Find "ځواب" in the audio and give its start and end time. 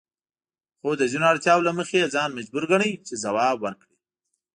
3.23-3.57